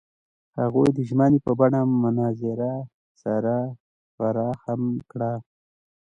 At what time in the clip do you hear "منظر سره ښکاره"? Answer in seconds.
2.03-4.47